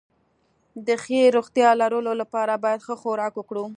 د 0.87 0.89
ښې 1.03 1.21
روغتيا 1.35 1.69
لرلو 1.81 2.13
لپاره 2.21 2.61
بايد 2.63 2.79
ښه 2.85 2.95
خوراک 3.01 3.33
وکړو 3.37 3.63